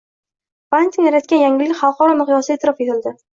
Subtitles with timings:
[0.75, 3.15] Banting yaratgan yangilik xalqaro miqyosda e’tirof etildi